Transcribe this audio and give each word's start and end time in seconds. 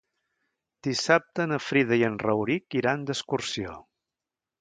Dissabte 0.85 1.45
na 1.51 1.59
Frida 1.65 1.99
i 2.01 2.05
en 2.07 2.15
Rauric 2.23 2.77
iran 2.81 3.05
d'excursió. 3.11 3.77